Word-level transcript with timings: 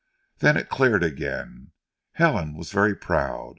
Then 0.39 0.57
it 0.57 0.67
cleared 0.67 1.03
again. 1.03 1.73
Helen 2.13 2.55
was 2.55 2.71
very 2.71 2.95
proud. 2.95 3.49